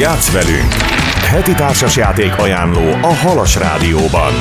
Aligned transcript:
Játsz 0.00 0.32
velünk! 0.32 0.72
Heti 1.30 1.52
társasjáték 1.52 2.38
ajánló 2.38 2.92
a 3.02 3.14
Halas 3.14 3.56
Rádióban. 3.56 4.32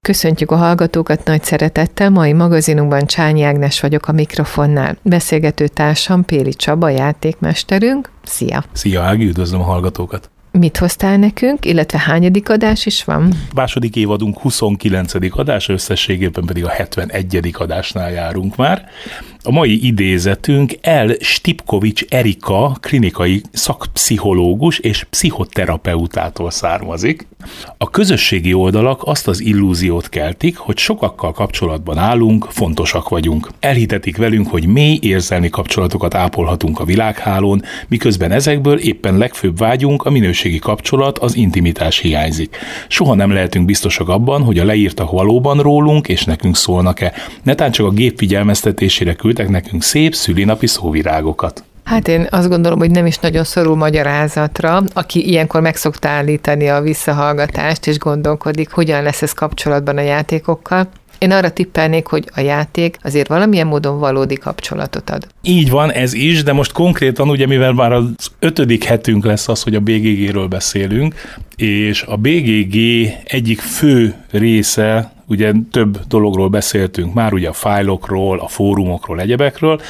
Köszöntjük 0.00 0.50
a 0.50 0.56
hallgatókat 0.56 1.24
nagy 1.24 1.44
szeretettel, 1.44 2.10
mai 2.10 2.32
magazinunkban 2.32 3.06
Csányi 3.06 3.42
Ágnes 3.42 3.80
vagyok 3.80 4.08
a 4.08 4.12
mikrofonnál. 4.12 4.96
Beszélgető 5.02 5.68
társam 5.68 6.24
Péli 6.24 6.54
Csaba, 6.54 6.88
játékmesterünk. 6.88 8.10
Szia! 8.22 8.64
Szia 8.72 9.02
Ági, 9.02 9.26
üdvözlöm 9.26 9.60
a 9.60 9.64
hallgatókat! 9.64 10.30
Mit 10.52 10.76
hoztál 10.76 11.16
nekünk, 11.16 11.64
illetve 11.64 11.98
hányadik 11.98 12.50
adás 12.50 12.86
is 12.86 13.04
van? 13.04 13.32
Második 13.54 13.96
évadunk 13.96 14.38
29. 14.38 15.12
adás, 15.38 15.68
összességében 15.68 16.44
pedig 16.44 16.64
a 16.64 16.68
71. 16.68 17.54
adásnál 17.58 18.10
járunk 18.10 18.56
már. 18.56 18.88
A 19.44 19.50
mai 19.50 19.86
idézetünk 19.86 20.72
El 20.80 21.14
Stipkovics 21.20 22.04
Erika, 22.08 22.76
klinikai 22.80 23.42
szakpszichológus 23.52 24.78
és 24.78 25.04
pszichoterapeutától 25.10 26.50
származik. 26.50 27.26
A 27.78 27.90
közösségi 27.90 28.54
oldalak 28.54 29.02
azt 29.04 29.28
az 29.28 29.40
illúziót 29.40 30.08
keltik, 30.08 30.56
hogy 30.56 30.78
sokakkal 30.78 31.32
kapcsolatban 31.32 31.98
állunk, 31.98 32.46
fontosak 32.50 33.08
vagyunk. 33.08 33.48
Elhitetik 33.60 34.16
velünk, 34.16 34.48
hogy 34.48 34.66
mély 34.66 34.98
érzelmi 35.02 35.48
kapcsolatokat 35.48 36.14
ápolhatunk 36.14 36.80
a 36.80 36.84
világhálón, 36.84 37.62
miközben 37.88 38.30
ezekből 38.30 38.78
éppen 38.78 39.16
legfőbb 39.16 39.58
vágyunk, 39.58 40.02
a 40.02 40.10
minőségi 40.10 40.58
kapcsolat, 40.58 41.18
az 41.18 41.36
intimitás 41.36 41.98
hiányzik. 41.98 42.56
Soha 42.88 43.14
nem 43.14 43.32
lehetünk 43.32 43.66
biztosak 43.66 44.08
abban, 44.08 44.42
hogy 44.42 44.58
a 44.58 44.64
leírtak 44.64 45.10
valóban 45.10 45.58
rólunk 45.58 46.08
és 46.08 46.24
nekünk 46.24 46.56
szólnak-e. 46.56 47.12
Netán 47.42 47.70
csak 47.70 47.86
a 47.86 47.90
gép 47.90 48.18
figyelmeztetésére 48.18 49.14
küldtek 49.34 49.62
nekünk 49.62 49.82
szép 49.82 50.14
szülinapi 50.14 50.66
szóvirágokat. 50.66 51.64
Hát 51.84 52.08
én 52.08 52.26
azt 52.30 52.48
gondolom, 52.48 52.78
hogy 52.78 52.90
nem 52.90 53.06
is 53.06 53.18
nagyon 53.18 53.44
szorul 53.44 53.76
magyarázatra, 53.76 54.82
aki 54.92 55.28
ilyenkor 55.28 55.60
meg 55.60 55.76
szokta 55.76 56.08
állítani 56.08 56.68
a 56.68 56.80
visszahallgatást, 56.80 57.86
és 57.86 57.98
gondolkodik, 57.98 58.70
hogyan 58.70 59.02
lesz 59.02 59.22
ez 59.22 59.32
kapcsolatban 59.32 59.96
a 59.96 60.00
játékokkal. 60.00 60.88
Én 61.18 61.30
arra 61.30 61.50
tippelnék, 61.50 62.06
hogy 62.06 62.24
a 62.34 62.40
játék 62.40 62.96
azért 63.02 63.28
valamilyen 63.28 63.66
módon 63.66 63.98
valódi 63.98 64.34
kapcsolatot 64.34 65.10
ad. 65.10 65.26
Így 65.42 65.70
van, 65.70 65.92
ez 65.92 66.12
is, 66.12 66.42
de 66.42 66.52
most 66.52 66.72
konkrétan 66.72 67.28
ugye, 67.28 67.46
mivel 67.46 67.72
már 67.72 67.92
az 67.92 68.04
ötödik 68.38 68.84
hetünk 68.84 69.24
lesz 69.24 69.48
az, 69.48 69.62
hogy 69.62 69.74
a 69.74 69.80
BGG-ről 69.80 70.46
beszélünk, 70.46 71.14
és 71.56 72.02
a 72.02 72.16
BGG 72.16 72.76
egyik 73.24 73.60
fő 73.60 74.14
része, 74.30 75.11
ugye 75.26 75.52
több 75.70 75.98
dologról 76.08 76.48
beszéltünk 76.48 77.14
már, 77.14 77.32
ugye 77.32 77.48
a 77.48 77.52
fájlokról, 77.52 78.38
a 78.38 78.48
fórumokról, 78.48 79.20
egyebekről, 79.20 79.80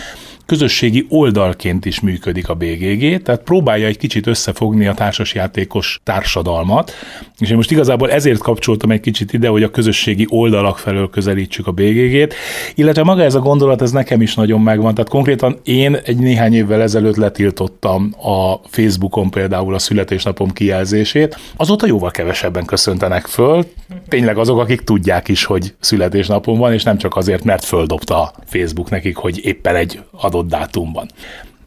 közösségi 0.47 1.07
oldalként 1.09 1.85
is 1.85 2.01
működik 2.01 2.48
a 2.48 2.55
BGG, 2.55 3.23
tehát 3.23 3.43
próbálja 3.43 3.87
egy 3.87 3.98
kicsit 3.98 4.27
összefogni 4.27 4.87
a 4.87 4.95
társasjátékos 4.95 6.01
társadalmat, 6.05 6.93
és 7.39 7.51
én 7.51 7.57
most 7.57 7.71
igazából 7.71 8.11
ezért 8.11 8.39
kapcsoltam 8.39 8.91
egy 8.91 9.01
kicsit 9.01 9.33
ide, 9.33 9.48
hogy 9.48 9.63
a 9.63 9.70
közösségi 9.70 10.27
oldalak 10.29 10.79
felől 10.79 11.11
közelítsük 11.11 11.67
a 11.67 11.73
BGG-t, 11.73 12.35
illetve 12.75 13.03
maga 13.03 13.23
ez 13.23 13.35
a 13.35 13.41
gondolat, 13.41 13.83
ez 13.83 13.91
nekem 13.91 14.23
is 14.23 14.35
nagyon 14.35 14.61
megvan, 14.61 14.95
tehát 14.95 15.11
konkrétan 15.11 15.59
én 15.65 15.95
egy 16.05 16.19
néhány 16.19 16.55
évvel 16.55 16.83
ezelőtt 16.83 17.17
letiltottam 17.17 18.15
a 18.23 18.61
Facebookon 18.69 19.31
például 19.31 19.75
a 19.75 19.79
születésnapom 19.79 20.51
kijelzését, 20.51 21.39
azóta 21.57 21.87
jóval 21.87 22.11
kevesebben 22.11 22.65
köszöntenek 22.65 23.27
föl, 23.27 23.65
tényleg 24.09 24.39
azok, 24.39 24.59
akik 24.59 24.81
tudják 24.81 25.29
is, 25.29 25.45
hogy 25.45 25.75
születésnapom 25.81 26.59
van, 26.59 26.73
és 26.73 26.83
nem 26.83 26.98
csak 26.98 27.17
azért, 27.17 27.45
mert 27.45 27.65
földobta 27.65 28.23
a 28.23 28.33
Facebook 28.47 28.91
nekik, 28.91 29.17
hogy 29.17 29.41
éppen 29.45 29.77
egy 29.77 30.01
adott 30.33 30.49
dátumban. 30.49 31.07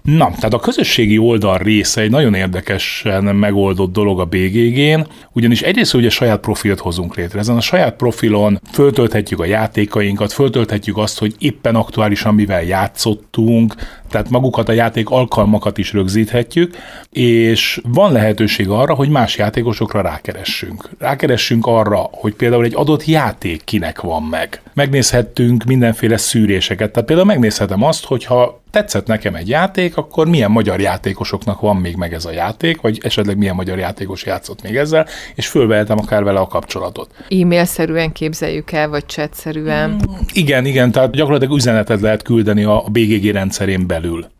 Na, 0.02 0.26
tehát 0.36 0.54
a 0.54 0.60
közösségi 0.60 1.18
oldal 1.18 1.58
része 1.58 2.02
egy 2.02 2.10
nagyon 2.10 2.34
érdekesen 2.34 3.24
megoldott 3.24 3.94
dolog 3.94 4.20
a 4.20 4.26
BGG-n, 4.26 5.08
ugyanis 5.32 5.62
egyrészt 5.62 5.94
ugye 5.94 6.10
saját 6.10 6.40
profilt 6.40 6.80
hozunk 6.80 7.16
létre. 7.16 7.40
Ezen 7.40 7.56
a 7.56 7.62
saját 7.62 7.96
profilon 7.96 8.60
föltölthetjük 8.72 9.40
a 9.40 9.46
játékainkat, 9.46 10.34
föltölthetjük 10.34 10.98
azt, 10.98 11.20
hogy 11.20 11.36
éppen 11.40 11.76
aktuálisan 11.76 12.36
mivel 12.36 12.64
játszottunk, 12.64 13.76
tehát 14.10 14.30
magukat 14.30 14.70
a 14.70 14.72
játék 14.72 15.10
alkalmakat 15.10 15.78
is 15.78 15.94
rögzíthetjük, 15.94 16.76
és 17.12 17.82
van 17.84 18.12
lehetőség 18.12 18.70
arra, 18.70 18.94
hogy 18.94 19.10
más 19.10 19.38
játékosokra 19.38 20.02
rákeressünk. 20.02 20.90
Rákeressünk 21.00 21.66
arra, 21.66 22.10
hogy 22.12 22.34
például 22.34 22.64
egy 22.64 22.76
adott 22.76 23.06
játék 23.06 23.64
kinek 23.64 24.02
van 24.02 24.24
meg. 24.24 24.62
Megnézhettünk 24.74 25.64
mindenféle 25.64 26.18
szűréseket, 26.18 26.92
tehát 26.92 27.08
például 27.08 27.28
megnézhetem 27.28 27.84
azt, 27.84 28.06
hogyha 28.06 28.64
tetszett 28.76 29.08
nekem 29.08 29.36
egy 29.36 29.50
játék, 29.50 29.98
akkor 29.98 30.28
milyen 30.28 30.52
magyar 30.52 30.80
játékosoknak 30.80 31.60
van 31.60 31.76
még 31.76 31.96
meg 31.96 32.14
ez 32.14 32.26
a 32.26 32.32
játék, 32.32 32.82
vagy 32.82 33.00
esetleg 33.04 33.38
milyen 33.38 33.56
magyar 33.56 33.78
játékos 33.78 34.26
játszott 34.26 34.62
még 34.62 34.76
ezzel, 34.76 35.08
és 35.36 35.48
fölvehetem 35.48 35.98
akár 35.98 36.24
vele 36.24 36.40
a 36.40 36.48
kapcsolatot. 36.48 37.10
E-mail-szerűen 37.30 38.12
képzeljük 38.12 38.72
el, 38.72 38.90
vagy 38.90 39.08
chat-szerűen? 39.08 40.02
Igen, 40.34 40.66
igen, 40.66 40.92
tehát 40.92 41.12
gyakorlatilag 41.12 41.56
üzenetet 41.56 42.02
lehet 42.02 42.22
küldeni 42.22 42.64
a 42.64 42.84
BGG 42.92 43.32
rendszerén 43.32 43.88
belül. 43.96 44.35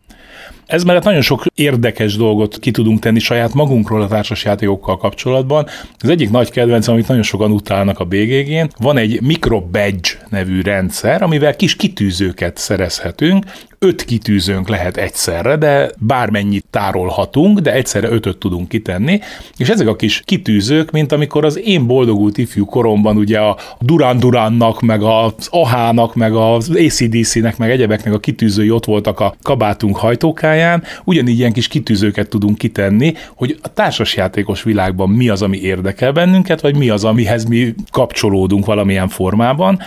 Ez 0.66 0.84
mellett 0.84 1.04
nagyon 1.04 1.20
sok 1.20 1.44
érdekes 1.54 2.16
dolgot 2.16 2.58
ki 2.58 2.70
tudunk 2.70 2.98
tenni 2.98 3.18
saját 3.18 3.54
magunkról 3.54 4.02
a 4.02 4.08
társasjátékokkal 4.08 4.96
kapcsolatban. 4.96 5.66
Az 5.98 6.08
egyik 6.08 6.30
nagy 6.30 6.50
kedvenc, 6.50 6.88
amit 6.88 7.08
nagyon 7.08 7.22
sokan 7.22 7.50
utálnak 7.50 7.98
a 7.98 8.04
BGG-n, 8.04 8.70
van 8.78 8.96
egy 8.96 9.20
Micro 9.22 9.60
Badge 9.60 10.08
nevű 10.28 10.60
rendszer, 10.60 11.22
amivel 11.22 11.56
kis 11.56 11.76
kitűzőket 11.76 12.56
szerezhetünk, 12.56 13.44
öt 13.78 14.04
kitűzőnk 14.04 14.68
lehet 14.68 14.96
egyszerre, 14.96 15.56
de 15.56 15.90
bármennyit 15.98 16.64
tárolhatunk, 16.70 17.58
de 17.58 17.72
egyszerre 17.72 18.08
ötöt 18.08 18.38
tudunk 18.38 18.68
kitenni, 18.68 19.20
és 19.56 19.68
ezek 19.68 19.88
a 19.88 19.96
kis 19.96 20.22
kitűzők, 20.24 20.90
mint 20.90 21.12
amikor 21.12 21.44
az 21.44 21.60
én 21.64 21.86
boldogult 21.86 22.38
ifjú 22.38 22.64
koromban 22.64 23.16
ugye 23.16 23.38
a 23.38 23.56
Duran 23.80 24.18
Durannak, 24.18 24.80
meg 24.80 25.02
az 25.02 25.48
Ahának, 25.50 26.14
meg 26.14 26.34
az 26.34 26.70
ACDC-nek, 26.70 27.56
meg 27.56 27.70
egyebeknek 27.70 28.14
a 28.14 28.18
kitűzői 28.18 28.70
ott 28.70 28.84
voltak 28.84 29.20
a 29.20 29.34
kabátunk 29.42 29.96
hajtókáján, 29.96 30.55
ugyanígy 31.04 31.38
ilyen 31.38 31.52
kis 31.52 31.68
kitűzőket 31.68 32.28
tudunk 32.28 32.58
kitenni, 32.58 33.14
hogy 33.34 33.58
a 33.62 33.72
társasjátékos 33.72 34.62
világban 34.62 35.10
mi 35.10 35.28
az, 35.28 35.42
ami 35.42 35.58
érdekel 35.58 36.12
bennünket, 36.12 36.60
vagy 36.60 36.76
mi 36.76 36.88
az, 36.88 37.04
amihez 37.04 37.44
mi 37.44 37.74
kapcsolódunk 37.90 38.64
valamilyen 38.64 39.08
formában, 39.08 39.78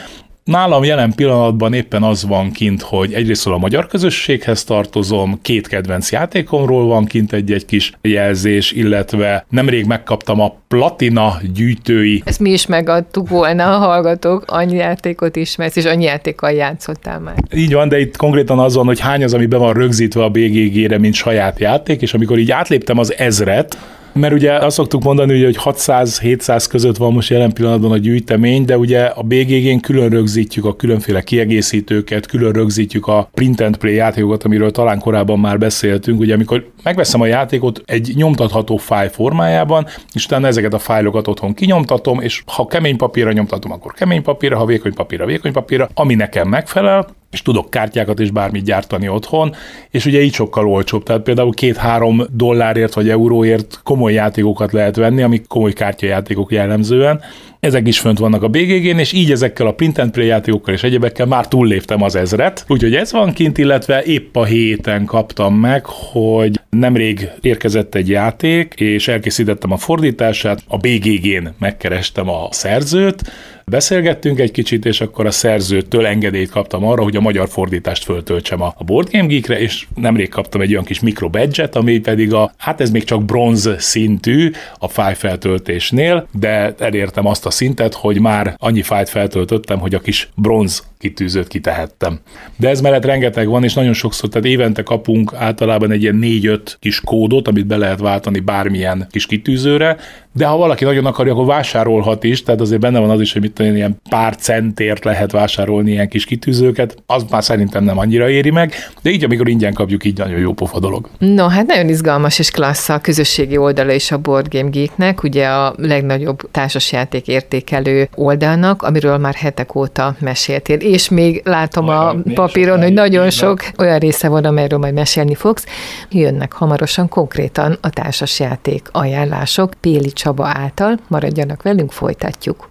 Nálam 0.49 0.83
jelen 0.83 1.13
pillanatban 1.15 1.73
éppen 1.73 2.03
az 2.03 2.25
van 2.25 2.51
kint, 2.51 2.81
hogy 2.81 3.13
egyrészt 3.13 3.47
a 3.47 3.57
magyar 3.57 3.87
közösséghez 3.87 4.63
tartozom, 4.63 5.39
két 5.41 5.67
kedvenc 5.67 6.11
játékomról 6.11 6.85
van 6.85 7.05
kint 7.05 7.33
egy-egy 7.33 7.65
kis 7.65 7.93
jelzés, 8.01 8.71
illetve 8.71 9.45
nemrég 9.49 9.85
megkaptam 9.85 10.39
a 10.39 10.55
platina 10.67 11.37
gyűjtői. 11.53 12.21
Ezt 12.25 12.39
mi 12.39 12.49
is 12.49 12.65
megadtuk 12.65 13.29
volna 13.29 13.75
a 13.75 13.77
hallgatók, 13.77 14.43
annyi 14.47 14.75
játékot 14.75 15.35
ismersz, 15.35 15.75
és 15.75 15.85
annyi 15.85 16.03
játékkal 16.03 16.51
játszottál 16.51 17.19
már. 17.19 17.35
Így 17.53 17.73
van, 17.73 17.89
de 17.89 17.99
itt 17.99 18.17
konkrétan 18.17 18.59
az 18.59 18.75
van, 18.75 18.85
hogy 18.85 18.99
hány 18.99 19.23
az, 19.23 19.33
ami 19.33 19.45
be 19.45 19.57
van 19.57 19.73
rögzítve 19.73 20.23
a 20.23 20.29
BGG-re, 20.29 20.97
mint 20.97 21.13
saját 21.13 21.59
játék, 21.59 22.01
és 22.01 22.13
amikor 22.13 22.37
így 22.37 22.51
átléptem 22.51 22.97
az 22.97 23.13
ezret, 23.17 23.77
mert 24.19 24.33
ugye 24.33 24.53
azt 24.53 24.75
szoktuk 24.75 25.03
mondani, 25.03 25.43
hogy 25.43 25.57
600-700 25.63 26.65
között 26.69 26.97
van 26.97 27.13
most 27.13 27.29
jelen 27.29 27.53
pillanatban 27.53 27.91
a 27.91 27.97
gyűjtemény, 27.97 28.65
de 28.65 28.77
ugye 28.77 29.03
a 29.03 29.21
BGG-n 29.21 29.79
külön 29.79 30.09
rögzítjük 30.09 30.65
a 30.65 30.75
különféle 30.75 31.21
kiegészítőket, 31.21 32.25
külön 32.25 32.51
rögzítjük 32.51 33.07
a 33.07 33.29
print 33.33 33.61
and 33.61 33.77
play 33.77 33.93
játékokat, 33.93 34.43
amiről 34.43 34.71
talán 34.71 34.99
korábban 34.99 35.39
már 35.39 35.57
beszéltünk. 35.57 36.19
Ugye 36.19 36.33
amikor 36.33 36.71
megveszem 36.83 37.21
a 37.21 37.25
játékot 37.25 37.81
egy 37.85 38.11
nyomtatható 38.15 38.77
fájl 38.77 39.09
formájában, 39.09 39.85
és 40.13 40.25
utána 40.25 40.47
ezeket 40.47 40.73
a 40.73 40.79
fájlokat 40.79 41.27
otthon 41.27 41.53
kinyomtatom, 41.53 42.21
és 42.21 42.43
ha 42.45 42.67
kemény 42.67 42.97
papírra 42.97 43.31
nyomtatom, 43.31 43.71
akkor 43.71 43.93
kemény 43.93 44.21
papírra, 44.21 44.57
ha 44.57 44.65
vékony 44.65 44.93
papírra, 44.93 45.25
vékony 45.25 45.51
papírra, 45.51 45.89
ami 45.93 46.15
nekem 46.15 46.47
megfelel, 46.47 47.07
és 47.31 47.41
tudok 47.41 47.69
kártyákat 47.69 48.19
és 48.19 48.31
bármit 48.31 48.63
gyártani 48.63 49.07
otthon, 49.07 49.55
és 49.89 50.05
ugye 50.05 50.21
így 50.21 50.33
sokkal 50.33 50.67
olcsóbb. 50.67 51.03
Tehát 51.03 51.21
például 51.21 51.53
két-három 51.53 52.21
dollárért 52.31 52.93
vagy 52.93 53.09
euróért 53.09 53.79
komoly 53.83 54.13
játékokat 54.13 54.71
lehet 54.71 54.95
venni, 54.95 55.21
amik 55.21 55.47
komoly 55.47 55.73
kártyajátékok 55.73 56.51
jellemzően. 56.51 57.21
Ezek 57.59 57.87
is 57.87 57.99
fönt 57.99 58.19
vannak 58.19 58.43
a 58.43 58.47
BGG-n, 58.47 58.99
és 58.99 59.11
így 59.11 59.31
ezekkel 59.31 59.67
a 59.67 59.73
print 59.73 59.97
and 59.97 60.11
play 60.11 60.27
játékokkal 60.27 60.73
és 60.73 60.83
egyebekkel 60.83 61.25
már 61.25 61.47
túlléptem 61.47 62.03
az 62.03 62.15
ezret. 62.15 62.65
Úgyhogy 62.67 62.95
ez 62.95 63.11
van 63.11 63.33
kint, 63.33 63.57
illetve 63.57 64.03
épp 64.03 64.35
a 64.35 64.45
héten 64.45 65.05
kaptam 65.05 65.55
meg, 65.55 65.85
hogy 65.85 66.59
nemrég 66.69 67.29
érkezett 67.41 67.95
egy 67.95 68.09
játék, 68.09 68.73
és 68.77 69.07
elkészítettem 69.07 69.71
a 69.71 69.77
fordítását, 69.77 70.63
a 70.67 70.77
BGG-n 70.77 71.47
megkerestem 71.57 72.29
a 72.29 72.47
szerzőt, 72.51 73.31
beszélgettünk 73.69 74.39
egy 74.39 74.51
kicsit, 74.51 74.85
és 74.85 75.01
akkor 75.01 75.25
a 75.25 75.31
szerzőtől 75.31 76.05
engedélyt 76.05 76.49
kaptam 76.49 76.85
arra, 76.85 77.03
hogy 77.03 77.15
a 77.15 77.21
magyar 77.21 77.49
fordítást 77.49 78.03
föltöltsem 78.03 78.61
a 78.61 78.73
Board 78.85 79.09
Game 79.11 79.25
Geekre, 79.25 79.59
és 79.59 79.87
nemrég 79.95 80.29
kaptam 80.29 80.61
egy 80.61 80.71
olyan 80.71 80.83
kis 80.83 80.99
mikro 80.99 81.29
badge 81.29 81.69
ami 81.73 81.99
pedig 81.99 82.33
a, 82.33 82.51
hát 82.57 82.81
ez 82.81 82.91
még 82.91 83.03
csak 83.03 83.25
bronz 83.25 83.69
szintű 83.77 84.51
a 84.79 84.87
fáj 84.87 85.15
feltöltésnél, 85.15 86.27
de 86.39 86.73
elértem 86.77 87.25
azt 87.25 87.45
a 87.45 87.48
szintet, 87.51 87.93
hogy 87.93 88.19
már 88.19 88.55
annyi 88.57 88.81
fájt 88.81 89.09
feltöltöttem, 89.09 89.79
hogy 89.79 89.95
a 89.95 89.99
kis 89.99 90.29
bronz 90.35 90.87
kitűzőt 90.99 91.47
kitehettem. 91.47 92.19
De 92.55 92.69
ez 92.69 92.81
mellett 92.81 93.05
rengeteg 93.05 93.47
van, 93.47 93.63
és 93.63 93.73
nagyon 93.73 93.93
sokszor, 93.93 94.29
tehát 94.29 94.47
évente 94.47 94.83
kapunk 94.83 95.33
általában 95.35 95.91
egy 95.91 96.01
ilyen 96.01 96.19
4-5 96.21 96.59
kis 96.79 97.01
kódot, 97.01 97.47
amit 97.47 97.67
be 97.67 97.77
lehet 97.77 97.99
váltani 97.99 98.39
bármilyen 98.39 99.07
kis 99.11 99.25
kitűzőre, 99.25 99.97
de 100.33 100.45
ha 100.45 100.57
valaki 100.57 100.83
nagyon 100.83 101.05
akarja, 101.05 101.33
akkor 101.33 101.45
vásárolhat 101.45 102.23
is, 102.23 102.43
tehát 102.43 102.61
azért 102.61 102.81
benne 102.81 102.99
van 102.99 103.09
az 103.09 103.21
is, 103.21 103.33
hogy 103.33 103.41
mit 103.41 103.53
tudom, 103.53 103.75
ilyen 103.75 104.01
pár 104.09 104.35
centért 104.35 105.03
lehet 105.03 105.31
vásárolni 105.31 105.91
ilyen 105.91 106.09
kis 106.09 106.25
kitűzőket, 106.25 106.95
az 107.05 107.25
már 107.29 107.43
szerintem 107.43 107.83
nem 107.83 107.97
annyira 107.97 108.29
éri 108.29 108.49
meg, 108.49 108.73
de 109.01 109.09
így, 109.09 109.23
amikor 109.23 109.47
ingyen 109.47 109.73
kapjuk, 109.73 110.05
így 110.05 110.17
nagyon 110.17 110.39
jó 110.39 110.53
pofa 110.53 110.79
dolog. 110.79 111.09
No, 111.17 111.47
hát 111.47 111.65
nagyon 111.65 111.89
izgalmas 111.89 112.39
és 112.39 112.51
klassz 112.51 112.89
a 112.89 112.99
közösségi 112.99 113.57
oldala 113.57 113.93
is 113.93 114.11
a 114.11 114.17
Board 114.17 114.47
Game 114.53 114.69
Geeknek, 114.69 115.23
ugye 115.23 115.47
a 115.47 115.73
legnagyobb 115.77 116.51
társasjáték 116.51 117.27
értékelő 117.39 118.09
oldalnak, 118.15 118.83
amiről 118.83 119.17
már 119.17 119.33
hetek 119.33 119.75
óta 119.75 120.15
meséltél, 120.19 120.77
és 120.77 121.09
még 121.09 121.41
látom 121.45 121.87
Olyan, 121.87 122.23
a 122.25 122.31
papíron, 122.33 122.81
hogy 122.81 122.93
nagyon 122.93 123.29
sok 123.29 123.59
olyan 123.77 123.99
része 123.99 124.27
van, 124.27 124.45
amelyről 124.45 124.79
majd 124.79 124.93
mesélni 124.93 125.35
fogsz. 125.35 125.65
Jönnek 126.09 126.53
hamarosan 126.53 127.07
konkrétan 127.07 127.77
a 127.81 127.89
társasjáték 127.89 128.87
ajánlások 128.91 129.73
Péli 129.81 130.11
Csaba 130.11 130.47
által. 130.47 130.99
Maradjanak 131.07 131.61
velünk, 131.61 131.91
folytatjuk. 131.91 132.69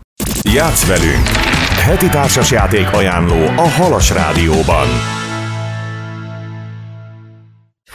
Játsz 0.54 0.86
velünk! 0.86 1.26
Heti 1.84 2.08
társasjáték 2.08 2.92
ajánló 2.92 3.46
a 3.56 3.68
Halas 3.68 4.10
Rádióban. 4.10 4.86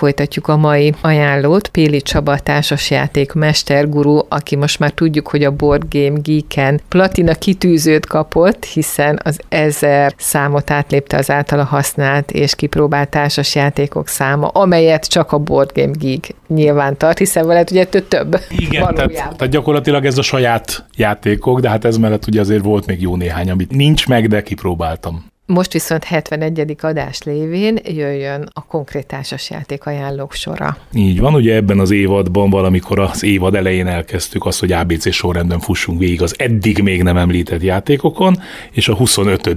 Folytatjuk 0.03 0.47
a 0.47 0.57
mai 0.57 0.94
ajánlót. 1.01 1.67
Péli 1.67 2.01
Csaba 2.01 2.39
társasjáték 2.39 3.33
mesterguru, 3.33 4.19
aki 4.29 4.55
most 4.55 4.79
már 4.79 4.91
tudjuk, 4.91 5.27
hogy 5.27 5.44
a 5.44 5.51
Board 5.51 5.83
Game 5.89 6.19
Geeken 6.23 6.81
platina 6.88 7.33
kitűzőt 7.33 8.05
kapott, 8.05 8.65
hiszen 8.65 9.19
az 9.23 9.39
ezer 9.50 10.13
számot 10.17 10.71
átlépte 10.71 11.17
az 11.17 11.29
általa 11.29 11.63
használt 11.63 12.31
és 12.31 12.55
kipróbált 12.55 13.09
társasjátékok 13.09 14.07
száma, 14.07 14.47
amelyet 14.47 15.07
csak 15.07 15.31
a 15.31 15.38
Board 15.38 15.71
Game 15.73 15.94
Geek 16.00 16.35
nyilván 16.47 16.97
tart, 16.97 17.17
hiszen 17.17 17.47
veled 17.47 17.71
ugye 17.71 17.85
több. 17.85 18.39
Igen, 18.49 18.94
tehát, 18.94 19.11
tehát, 19.13 19.49
gyakorlatilag 19.49 20.06
ez 20.06 20.17
a 20.17 20.21
saját 20.21 20.85
játékok, 20.95 21.59
de 21.59 21.69
hát 21.69 21.85
ez 21.85 21.97
mellett 21.97 22.27
ugye 22.27 22.39
azért 22.39 22.63
volt 22.63 22.85
még 22.85 23.01
jó 23.01 23.15
néhány, 23.15 23.49
amit 23.49 23.71
nincs 23.71 24.07
meg, 24.07 24.27
de 24.27 24.44
kipróbáltam. 24.44 25.31
Most 25.45 25.74
viszont 25.74 26.04
71. 26.04 26.75
adás 26.81 27.22
lévén 27.24 27.80
jöjjön 27.86 28.50
a 28.54 28.66
konkrét 28.66 29.07
társasjáték 29.07 29.86
ajánlók 29.86 30.34
sora. 30.34 30.78
Így 30.94 31.19
van, 31.19 31.34
ugye 31.34 31.56
ebben 31.56 31.80
az 31.80 31.92
évadban 31.92 32.50
valamikor 32.50 33.00
az 33.00 33.24
évad 33.24 33.56
elején 33.56 33.88
elkezdtük 33.88 34.45
azt, 34.45 34.60
hogy 34.60 34.72
ABC 34.72 35.13
sorrendben 35.13 35.60
fussunk 35.60 36.00
végig 36.00 36.22
az 36.22 36.36
eddig 36.38 36.81
még 36.81 37.04
nem 37.04 37.18
említett 37.18 37.62
játékokon, 37.62 38.40
és 38.72 38.88
a 38.88 38.95
25. 38.95 39.56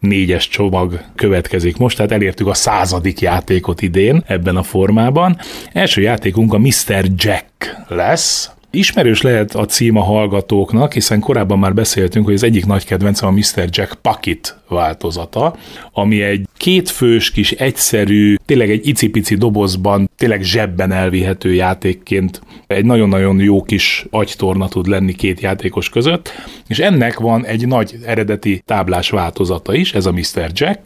négyes 0.00 0.48
csomag 0.48 1.00
következik 1.14 1.76
most, 1.76 1.96
tehát 1.96 2.12
elértük 2.12 2.46
a 2.46 2.54
századik 2.54 3.20
játékot 3.20 3.82
idén 3.82 4.22
ebben 4.26 4.56
a 4.56 4.62
formában. 4.62 5.38
Első 5.72 6.00
játékunk 6.00 6.54
a 6.54 6.58
Mr. 6.58 7.04
Jack 7.16 7.76
lesz, 7.88 8.50
Ismerős 8.70 9.22
lehet 9.22 9.54
a 9.54 9.64
cím 9.64 9.96
a 9.96 10.02
hallgatóknak, 10.02 10.92
hiszen 10.92 11.20
korábban 11.20 11.58
már 11.58 11.74
beszéltünk, 11.74 12.24
hogy 12.24 12.34
az 12.34 12.42
egyik 12.42 12.66
nagy 12.66 12.84
kedvencem 12.84 13.28
a 13.28 13.30
Mr. 13.30 13.68
Jack 13.70 13.94
Pocket 13.94 14.58
változata, 14.68 15.56
ami 15.92 16.22
egy 16.22 16.46
kétfős 16.56 17.30
kis 17.30 17.50
egyszerű, 17.52 18.34
tényleg 18.44 18.70
egy 18.70 18.86
icipici 18.86 19.34
dobozban, 19.34 20.10
tényleg 20.16 20.42
zsebben 20.42 20.92
elvihető 20.92 21.54
játékként 21.54 22.40
egy 22.66 22.84
nagyon-nagyon 22.84 23.40
jó 23.40 23.62
kis 23.62 24.06
agytorna 24.10 24.68
tud 24.68 24.86
lenni 24.86 25.12
két 25.12 25.40
játékos 25.40 25.88
között, 25.88 26.32
és 26.66 26.78
ennek 26.78 27.18
van 27.18 27.46
egy 27.46 27.66
nagy 27.66 27.94
eredeti 28.04 28.62
táblás 28.64 29.10
változata 29.10 29.74
is, 29.74 29.94
ez 29.94 30.06
a 30.06 30.12
Mr. 30.12 30.50
Jack, 30.52 30.80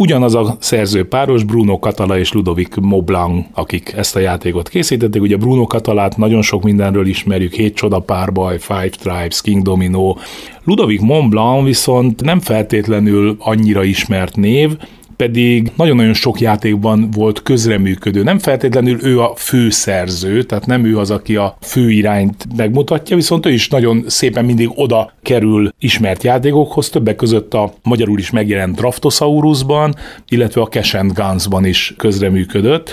Ugyanaz 0.00 0.34
a 0.34 0.56
szerző 0.60 1.08
páros, 1.08 1.44
Bruno 1.44 1.78
Catala 1.78 2.18
és 2.18 2.32
Ludovic 2.32 2.76
Moblanc, 2.80 3.46
akik 3.52 3.92
ezt 3.92 4.16
a 4.16 4.18
játékot 4.18 4.68
készítették. 4.68 5.22
Ugye 5.22 5.36
Bruno 5.36 5.64
Catalát 5.64 6.16
nagyon 6.16 6.42
sok 6.42 6.62
mindenről 6.62 7.06
ismerjük, 7.06 7.52
Hét 7.52 7.74
csodapárbaj, 7.74 8.58
Five 8.58 8.88
Tribes, 8.88 9.40
King 9.40 9.62
Domino. 9.62 10.16
Ludovic 10.64 11.00
Montblanc 11.00 11.64
viszont 11.64 12.22
nem 12.22 12.40
feltétlenül 12.40 13.36
annyira 13.38 13.84
ismert 13.84 14.36
név, 14.36 14.76
pedig 15.20 15.72
nagyon-nagyon 15.76 16.14
sok 16.14 16.40
játékban 16.40 17.10
volt 17.10 17.42
közreműködő. 17.42 18.22
Nem 18.22 18.38
feltétlenül 18.38 18.98
ő 19.02 19.20
a 19.20 19.34
főszerző, 19.36 20.42
tehát 20.42 20.66
nem 20.66 20.84
ő 20.84 20.98
az, 20.98 21.10
aki 21.10 21.36
a 21.36 21.56
fő 21.60 21.90
irányt 21.90 22.46
megmutatja, 22.56 23.16
viszont 23.16 23.46
ő 23.46 23.52
is 23.52 23.68
nagyon 23.68 24.04
szépen 24.06 24.44
mindig 24.44 24.70
oda 24.74 25.12
kerül 25.22 25.72
ismert 25.78 26.22
játékokhoz, 26.22 26.88
többek 26.88 27.16
között 27.16 27.54
a 27.54 27.72
magyarul 27.82 28.18
is 28.18 28.30
megjelent 28.30 28.76
Draftosaurusban, 28.76 29.94
illetve 30.28 30.60
a 30.60 30.66
Cash 30.66 30.96
and 30.96 31.12
Guns-ban 31.12 31.64
is 31.64 31.94
közreműködött 31.96 32.90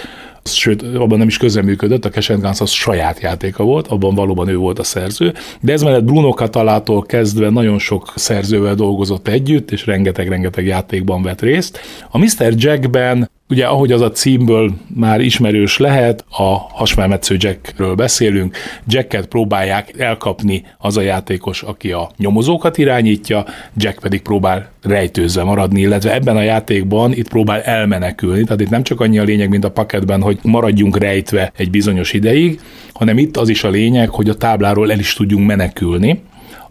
sőt, 0.54 0.82
abban 0.82 1.18
nem 1.18 1.28
is 1.28 1.38
közreműködött, 1.38 2.06
a 2.06 2.10
Cash 2.10 2.40
Guns 2.40 2.62
az 2.62 2.70
saját 2.70 3.20
játéka 3.20 3.64
volt, 3.64 3.88
abban 3.88 4.16
valóban 4.16 4.48
ő 4.48 4.56
volt 4.58 4.80
a 4.80 4.84
szerző, 4.84 5.34
de 5.62 5.74
ez 5.74 5.82
mellett 5.82 6.04
Bruno 6.04 6.32
Catalától 6.34 7.02
kezdve 7.02 7.50
nagyon 7.50 7.80
sok 7.80 8.14
szerzővel 8.16 8.76
dolgozott 8.76 9.28
együtt, 9.28 9.72
és 9.72 9.86
rengeteg-rengeteg 9.86 10.66
játékban 10.66 11.24
vett 11.24 11.42
részt. 11.42 11.80
A 12.10 12.18
Mr. 12.18 12.54
Jackben 12.56 13.30
Ugye, 13.50 13.66
ahogy 13.66 13.92
az 13.92 14.02
a 14.02 14.12
címből 14.12 14.72
már 14.96 15.22
ismerős 15.22 15.78
lehet, 15.78 16.26
a 16.30 16.58
hasmelmetsző 16.58 17.36
Jackről 17.40 17.96
beszélünk. 17.96 18.58
Jacket 18.88 19.26
próbálják 19.26 20.00
elkapni 20.00 20.64
az 20.78 20.98
a 20.98 21.02
játékos, 21.02 21.62
aki 21.62 21.92
a 21.92 22.10
nyomozókat 22.18 22.78
irányítja, 22.78 23.46
Jack 23.78 24.00
pedig 24.00 24.22
próbál 24.22 24.72
rejtőzve 24.84 25.44
maradni, 25.44 25.82
illetve 25.82 26.14
ebben 26.14 26.38
a 26.38 26.42
játékban 26.42 27.14
itt 27.14 27.30
próbál 27.30 27.62
elmenekülni, 27.62 28.44
tehát 28.44 28.62
itt 28.62 28.70
nem 28.70 28.84
csak 28.84 29.02
annyi 29.02 29.18
a 29.18 29.24
lényeg, 29.24 29.50
mint 29.50 29.64
a 29.64 29.72
paketben, 29.72 30.22
hogy 30.22 30.40
maradjunk 30.42 30.98
rejtve 30.98 31.52
egy 31.58 31.70
bizonyos 31.70 32.14
ideig, 32.14 32.60
hanem 32.94 33.18
itt 33.18 33.38
az 33.38 33.50
is 33.50 33.64
a 33.64 33.70
lényeg, 33.70 34.10
hogy 34.10 34.30
a 34.30 34.36
tábláról 34.36 34.92
el 34.92 35.00
is 35.00 35.14
tudjunk 35.14 35.48
menekülni. 35.48 36.22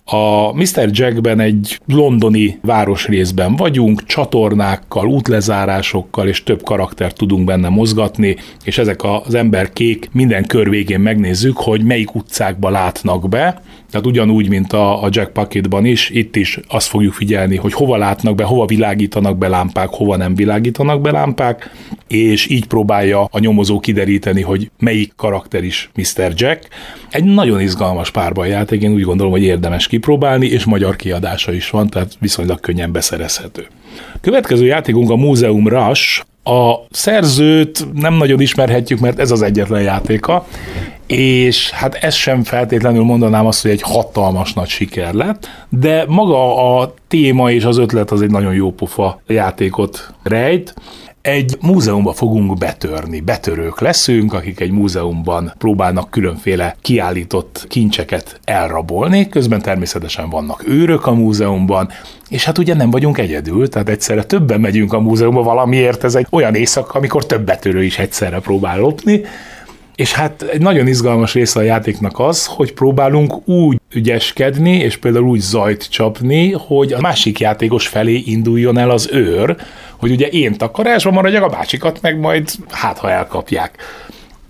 A 0.08 0.52
Mr. 0.52 0.88
Jackben 0.90 1.40
egy 1.40 1.80
londoni 1.86 2.58
városrészben 2.62 3.56
vagyunk, 3.56 4.04
csatornákkal, 4.04 5.06
útlezárásokkal 5.06 6.28
és 6.28 6.42
több 6.42 6.62
karakter 6.62 7.12
tudunk 7.12 7.44
benne 7.44 7.68
mozgatni, 7.68 8.36
és 8.64 8.78
ezek 8.78 9.04
az 9.04 9.34
ember 9.34 9.72
kék 9.72 10.08
minden 10.12 10.46
kör 10.46 10.70
végén 10.70 11.00
megnézzük, 11.00 11.56
hogy 11.56 11.84
melyik 11.84 12.14
utcákba 12.14 12.70
látnak 12.70 13.28
be, 13.28 13.62
tehát 13.90 14.06
ugyanúgy, 14.06 14.48
mint 14.48 14.72
a, 14.72 15.02
a 15.02 15.08
Jack 15.10 15.32
Pocketban 15.32 15.84
is, 15.84 16.10
itt 16.10 16.36
is 16.36 16.60
azt 16.68 16.88
fogjuk 16.88 17.12
figyelni, 17.12 17.56
hogy 17.56 17.72
hova 17.72 17.96
látnak 17.96 18.34
be, 18.34 18.44
hova 18.44 18.66
világítanak 18.66 19.38
be 19.38 19.48
lámpák, 19.48 19.88
hova 19.88 20.16
nem 20.16 20.34
világítanak 20.34 21.00
be 21.00 21.10
lámpák, 21.10 21.70
és 22.08 22.50
így 22.50 22.66
próbálja 22.66 23.28
a 23.30 23.38
nyomozó 23.38 23.80
kideríteni, 23.80 24.42
hogy 24.42 24.70
melyik 24.78 25.12
karakter 25.16 25.64
is 25.64 25.90
Mr. 25.94 26.32
Jack. 26.34 26.68
Egy 27.10 27.24
nagyon 27.24 27.60
izgalmas 27.60 28.10
párbaj 28.10 28.48
játék, 28.48 28.82
én 28.82 28.92
úgy 28.92 29.02
gondolom, 29.02 29.32
hogy 29.32 29.42
érdemes 29.42 29.86
kipróbálni, 29.86 30.46
és 30.46 30.64
magyar 30.64 30.96
kiadása 30.96 31.52
is 31.52 31.70
van, 31.70 31.88
tehát 31.88 32.16
viszonylag 32.20 32.60
könnyen 32.60 32.92
beszerezhető. 32.92 33.66
Következő 34.20 34.64
játékunk 34.64 35.10
a 35.10 35.16
Múzeum 35.16 35.68
Rush, 35.68 36.24
a 36.44 36.86
szerzőt 36.90 37.86
nem 37.92 38.14
nagyon 38.14 38.40
ismerhetjük, 38.40 39.00
mert 39.00 39.18
ez 39.18 39.30
az 39.30 39.42
egyetlen 39.42 39.82
játéka, 39.82 40.46
és 41.06 41.70
hát 41.70 41.94
ez 41.94 42.14
sem 42.14 42.44
feltétlenül 42.44 43.02
mondanám 43.02 43.46
azt, 43.46 43.62
hogy 43.62 43.70
egy 43.70 43.82
hatalmas 43.82 44.52
nagy 44.52 44.68
siker 44.68 45.12
lett, 45.12 45.48
de 45.68 46.04
maga 46.08 46.78
a 46.80 46.94
téma 47.08 47.50
és 47.50 47.64
az 47.64 47.78
ötlet 47.78 48.10
az 48.10 48.22
egy 48.22 48.30
nagyon 48.30 48.54
jó 48.54 48.72
pofa 48.72 49.20
játékot 49.26 50.14
rejt. 50.22 50.74
Egy 51.20 51.56
múzeumba 51.60 52.12
fogunk 52.12 52.58
betörni, 52.58 53.20
betörők 53.20 53.80
leszünk, 53.80 54.32
akik 54.32 54.60
egy 54.60 54.70
múzeumban 54.70 55.52
próbálnak 55.58 56.10
különféle 56.10 56.76
kiállított 56.80 57.64
kincseket 57.68 58.40
elrabolni, 58.44 59.28
közben 59.28 59.62
természetesen 59.62 60.30
vannak 60.30 60.68
őrök 60.68 61.06
a 61.06 61.12
múzeumban, 61.12 61.88
és 62.28 62.44
hát 62.44 62.58
ugye 62.58 62.74
nem 62.74 62.90
vagyunk 62.90 63.18
egyedül, 63.18 63.68
tehát 63.68 63.88
egyszerre 63.88 64.24
többen 64.24 64.60
megyünk 64.60 64.92
a 64.92 65.00
múzeumba 65.00 65.42
valamiért, 65.42 66.04
ez 66.04 66.14
egy 66.14 66.26
olyan 66.30 66.54
éjszaka, 66.54 66.98
amikor 66.98 67.26
több 67.26 67.44
betörő 67.44 67.84
is 67.84 67.98
egyszerre 67.98 68.38
próbál 68.38 68.78
lopni, 68.78 69.22
és 69.96 70.12
hát 70.12 70.42
egy 70.42 70.60
nagyon 70.60 70.86
izgalmas 70.86 71.32
része 71.34 71.58
a 71.58 71.62
játéknak 71.62 72.18
az, 72.18 72.46
hogy 72.46 72.72
próbálunk 72.72 73.48
úgy 73.48 73.80
ügyeskedni, 73.94 74.76
és 74.76 74.96
például 74.96 75.28
úgy 75.28 75.40
zajt 75.40 75.90
csapni, 75.90 76.52
hogy 76.52 76.92
a 76.92 77.00
másik 77.00 77.40
játékos 77.40 77.86
felé 77.86 78.22
induljon 78.26 78.78
el 78.78 78.90
az 78.90 79.08
őr, 79.12 79.56
hogy 79.96 80.10
ugye 80.10 80.26
én 80.26 80.56
takarásban 80.56 81.12
maradjak, 81.12 81.42
a 81.42 81.56
másikat 81.56 81.98
meg 82.02 82.18
majd 82.18 82.50
hát, 82.70 82.98
ha 82.98 83.10
elkapják 83.10 83.78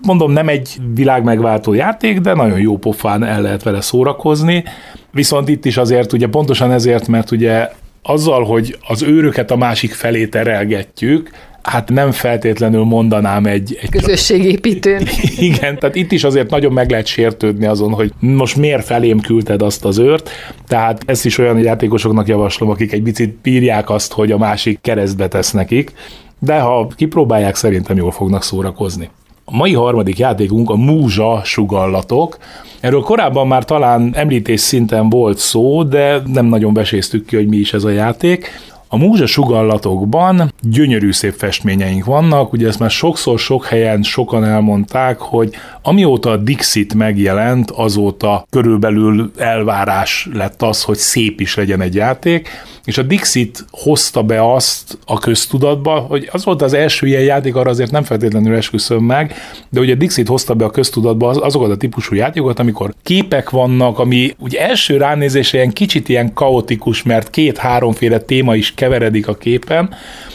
mondom, 0.02 0.32
nem 0.32 0.48
egy 0.48 0.76
világ 0.94 1.22
megváltó 1.22 1.72
játék, 1.72 2.20
de 2.20 2.34
nagyon 2.34 2.60
jó 2.60 2.78
pofán 2.78 3.24
el 3.24 3.40
lehet 3.40 3.62
vele 3.62 3.80
szórakozni. 3.80 4.64
Viszont 5.12 5.48
itt 5.48 5.64
is 5.64 5.76
azért, 5.76 6.12
ugye 6.12 6.26
pontosan 6.26 6.72
ezért, 6.72 7.08
mert 7.08 7.30
ugye 7.30 7.68
azzal, 8.02 8.44
hogy 8.44 8.78
az 8.88 9.02
őröket 9.02 9.50
a 9.50 9.56
másik 9.56 9.92
felé 9.92 10.26
terelgetjük, 10.26 11.30
hát 11.66 11.88
nem 11.88 12.12
feltétlenül 12.12 12.85
mondanám 12.85 13.46
egy... 13.46 13.78
egy 13.82 13.90
Közösségépítőn. 13.90 15.06
Igen, 15.38 15.78
tehát 15.78 15.94
itt 15.94 16.12
is 16.12 16.25
azért 16.25 16.50
nagyon 16.50 16.73
meg 16.73 16.90
lehet 16.90 17.06
sértődni 17.06 17.66
azon, 17.66 17.92
hogy 17.92 18.12
most 18.20 18.56
miért 18.56 18.85
felém 18.85 19.20
küldted 19.20 19.62
azt 19.62 19.85
az 19.85 19.99
őrt, 19.99 20.30
tehát 20.66 21.02
ezt 21.06 21.25
is 21.25 21.38
olyan 21.38 21.58
játékosoknak 21.58 22.28
javaslom, 22.28 22.70
akik 22.70 22.92
egy 22.92 23.02
picit 23.02 23.35
bírják 23.42 23.90
azt, 23.90 24.12
hogy 24.12 24.32
a 24.32 24.38
másik 24.38 24.78
keresztbe 24.82 25.28
tesz 25.28 25.50
nekik, 25.50 25.92
de 26.38 26.58
ha 26.58 26.88
kipróbálják, 26.96 27.54
szerintem 27.54 27.96
jól 27.96 28.11
fognak 28.11 28.42
szórakozni. 28.42 29.11
A 29.44 29.56
mai 29.56 29.73
harmadik 29.73 30.18
játékunk 30.18 30.70
a 30.70 30.76
múzsa 30.76 31.40
sugallatok. 31.44 32.38
Erről 32.80 33.00
korábban 33.00 33.46
már 33.46 33.64
talán 33.64 34.11
említés 34.14 34.61
szinten 34.61 35.08
volt 35.08 35.38
szó, 35.38 35.82
de 35.82 36.23
nem 36.26 36.46
nagyon 36.46 36.73
beséztük 36.73 37.26
ki, 37.26 37.37
hogy 37.37 37.49
mi 37.49 37.56
is 37.56 37.73
ez 37.73 37.85
a 37.85 37.90
játék. 37.90 38.50
A 38.88 38.97
múzsa 38.97 39.26
sugallatokban 39.26 40.52
gyönyörű 40.62 41.12
szép 41.12 41.35
festményeink 41.37 42.05
vannak, 42.05 42.52
ugye 42.52 42.69
ezt 42.69 42.78
már 42.78 42.90
sokszor 42.90 43.38
sok 43.38 43.64
helyen 43.64 44.02
sokan 44.02 44.45
elmondták, 44.45 45.19
hogy 45.19 45.55
amióta 45.83 46.31
a 46.31 46.37
Dixit 46.37 46.95
megjelent, 46.95 47.71
azóta 47.71 48.47
körülbelül 48.50 49.31
elvárás 49.37 50.28
lett 50.33 50.62
az, 50.62 50.83
hogy 50.83 50.97
szép 50.97 51.40
is 51.40 51.55
legyen 51.55 51.81
egy 51.81 51.95
játék, 51.95 52.49
és 52.85 52.99
a 52.99 53.02
Dixit 53.02 53.64
hozta 53.71 54.23
be 54.23 54.52
azt 54.52 54.99
a 55.07 55.19
köztudatba, 55.19 55.99
hogy 55.99 56.28
az 56.33 56.45
volt 56.45 56.62
az 56.62 56.73
első 56.73 57.07
ilyen 57.07 57.23
játék, 57.23 57.55
arra 57.55 57.71
azért 57.71 57.90
nem 57.90 58.02
feltétlenül 58.02 58.55
esküszöm 58.55 59.05
meg, 59.05 59.35
de 59.69 59.81
ugye 59.81 59.93
a 59.93 59.97
Dixit 59.97 60.28
hozta 60.28 60.55
be 60.55 60.64
a 60.64 60.71
köztudatba 60.71 61.28
azokat 61.28 61.71
a 61.71 61.76
típusú 61.76 62.14
játékokat, 62.14 62.59
amikor 62.59 62.95
képek 63.02 63.50
vannak, 63.50 63.99
ami 63.99 64.35
ugye 64.38 64.69
első 64.69 64.97
ránézésre 64.97 65.59
ilyen 65.59 65.73
kicsit 65.73 66.09
ilyen 66.09 66.33
kaotikus, 66.33 67.02
mert 67.02 67.31
két-háromféle 67.31 68.19
téma 68.19 68.55
is 68.55 68.75
keveredik 68.76 69.28
a 69.28 69.35
képen, 69.35 69.95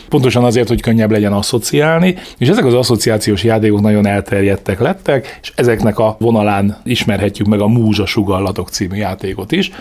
pontosan 0.10 0.44
azért, 0.44 0.68
hogy 0.68 0.82
könnyebb 0.82 1.12
legyen 1.12 1.34
asszociálni, 1.34 2.16
és 2.38 2.48
ezek 2.48 2.66
az 2.66 2.74
asszociációs 2.74 3.44
játékok 3.44 3.82
nagyon 3.82 4.08
elterjedtek 4.08 4.80
lettek, 4.80 5.40
és 5.42 5.52
ezeknek 5.56 6.00
a 6.00 6.16
vonalán 6.20 6.78
ismerhetjük 6.84 7.48
meg 7.48 7.60
a 7.60 7.68
Múzsa 7.68 8.06
Sugallatok 8.06 8.70
című 8.70 8.96
játékot 8.96 9.52
is, 9.52 9.72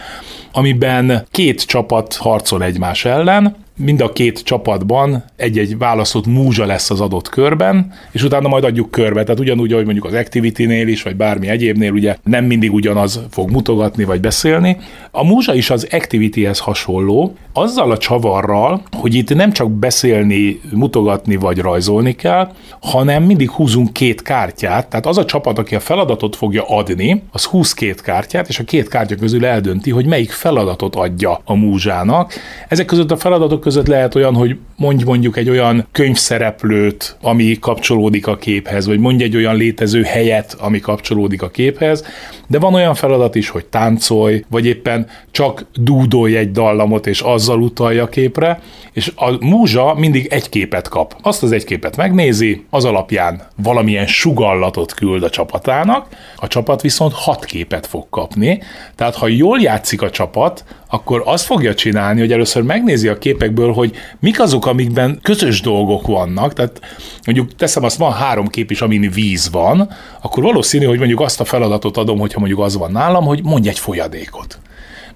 amiben 0.52 1.26
két 1.30 1.66
csapat 1.66 2.14
harcol 2.14 2.62
egymás 2.62 3.04
ellen, 3.04 3.56
mind 3.84 4.00
a 4.00 4.12
két 4.12 4.42
csapatban 4.42 5.24
egy-egy 5.36 5.78
választott 5.78 6.26
múzsa 6.26 6.64
lesz 6.66 6.90
az 6.90 7.00
adott 7.00 7.28
körben, 7.28 7.92
és 8.12 8.22
utána 8.22 8.48
majd 8.48 8.64
adjuk 8.64 8.90
körbe. 8.90 9.22
Tehát 9.22 9.40
ugyanúgy, 9.40 9.72
ahogy 9.72 9.84
mondjuk 9.84 10.04
az 10.04 10.14
Activity-nél 10.14 10.88
is, 10.88 11.02
vagy 11.02 11.16
bármi 11.16 11.48
egyébnél, 11.48 11.92
ugye 11.92 12.16
nem 12.24 12.44
mindig 12.44 12.72
ugyanaz 12.72 13.20
fog 13.30 13.50
mutogatni, 13.50 14.04
vagy 14.04 14.20
beszélni. 14.20 14.76
A 15.10 15.24
múzsa 15.24 15.54
is 15.54 15.70
az 15.70 15.86
Activity-hez 15.90 16.58
hasonló, 16.58 17.34
azzal 17.52 17.90
a 17.90 17.98
csavarral, 17.98 18.82
hogy 18.90 19.14
itt 19.14 19.34
nem 19.34 19.52
csak 19.52 19.70
beszélni, 19.70 20.60
mutogatni 20.72 21.36
vagy 21.36 21.58
rajzolni 21.58 22.14
kell, 22.14 22.50
hanem 22.80 23.22
mindig 23.22 23.50
húzunk 23.50 23.92
két 23.92 24.22
kártyát, 24.22 24.88
tehát 24.88 25.06
az 25.06 25.18
a 25.18 25.24
csapat, 25.24 25.58
aki 25.58 25.74
a 25.74 25.80
feladatot 25.80 26.36
fogja 26.36 26.64
adni, 26.68 27.22
az 27.32 27.44
húz 27.44 27.72
két 27.72 28.00
kártyát, 28.00 28.48
és 28.48 28.58
a 28.58 28.64
két 28.64 28.88
kártya 28.88 29.14
közül 29.14 29.46
eldönti, 29.46 29.90
hogy 29.90 30.06
melyik 30.06 30.30
feladatot 30.30 30.94
adja 30.94 31.40
a 31.44 31.54
múzsának. 31.54 32.32
Ezek 32.68 32.86
között 32.86 33.10
a 33.10 33.16
feladatok 33.16 33.60
lehet 33.74 34.14
olyan, 34.14 34.34
hogy 34.34 34.56
mondj 34.76 35.04
mondjuk 35.04 35.36
egy 35.36 35.48
olyan 35.48 35.86
könyvszereplőt, 35.92 37.16
ami 37.22 37.58
kapcsolódik 37.60 38.26
a 38.26 38.36
képhez, 38.36 38.86
vagy 38.86 38.98
mondj 38.98 39.22
egy 39.22 39.36
olyan 39.36 39.56
létező 39.56 40.02
helyet, 40.02 40.56
ami 40.60 40.80
kapcsolódik 40.80 41.42
a 41.42 41.48
képhez, 41.48 42.04
de 42.46 42.58
van 42.58 42.74
olyan 42.74 42.94
feladat 42.94 43.34
is, 43.34 43.48
hogy 43.48 43.64
táncolj, 43.64 44.44
vagy 44.50 44.66
éppen 44.66 45.06
csak 45.30 45.66
dúdolj 45.74 46.36
egy 46.36 46.50
dallamot, 46.50 47.06
és 47.06 47.20
azzal 47.20 47.60
utalja 47.60 48.02
a 48.02 48.08
képre, 48.08 48.60
és 48.92 49.12
a 49.16 49.44
múzsa 49.46 49.94
mindig 49.94 50.26
egy 50.26 50.48
képet 50.48 50.88
kap. 50.88 51.16
Azt 51.22 51.42
az 51.42 51.52
egy 51.52 51.64
képet 51.64 51.96
megnézi, 51.96 52.64
az 52.70 52.84
alapján 52.84 53.42
valamilyen 53.62 54.06
sugallatot 54.06 54.94
küld 54.94 55.22
a 55.22 55.30
csapatának, 55.30 56.06
a 56.36 56.46
csapat 56.46 56.82
viszont 56.82 57.12
hat 57.12 57.44
képet 57.44 57.86
fog 57.86 58.06
kapni, 58.10 58.62
tehát 58.94 59.14
ha 59.14 59.28
jól 59.28 59.60
játszik 59.60 60.02
a 60.02 60.10
csapat, 60.10 60.64
akkor 60.88 61.22
azt 61.24 61.44
fogja 61.44 61.74
csinálni, 61.74 62.20
hogy 62.20 62.32
először 62.32 62.62
megnézi 62.62 63.08
a 63.08 63.18
képekből, 63.18 63.59
hogy 63.68 63.94
mik 64.20 64.40
azok, 64.40 64.66
amikben 64.66 65.18
közös 65.22 65.60
dolgok 65.60 66.06
vannak, 66.06 66.52
tehát 66.52 66.80
mondjuk 67.26 67.54
teszem 67.54 67.84
azt, 67.84 67.96
van 67.96 68.12
három 68.12 68.48
kép 68.48 68.70
is, 68.70 68.80
amin 68.80 69.10
víz 69.10 69.50
van, 69.50 69.90
akkor 70.20 70.42
valószínű, 70.42 70.84
hogy 70.84 70.98
mondjuk 70.98 71.20
azt 71.20 71.40
a 71.40 71.44
feladatot 71.44 71.96
adom, 71.96 72.18
hogyha 72.18 72.38
mondjuk 72.38 72.60
az 72.60 72.76
van 72.76 72.92
nálam, 72.92 73.24
hogy 73.24 73.42
mondj 73.42 73.68
egy 73.68 73.78
folyadékot. 73.78 74.58